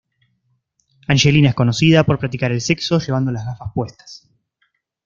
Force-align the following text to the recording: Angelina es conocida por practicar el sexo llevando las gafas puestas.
Angelina 1.07 1.49
es 1.49 1.53
conocida 1.53 2.03
por 2.05 2.17
practicar 2.17 2.51
el 2.51 2.59
sexo 2.61 2.97
llevando 2.97 3.31
las 3.31 3.45
gafas 3.45 3.71
puestas. 3.75 4.27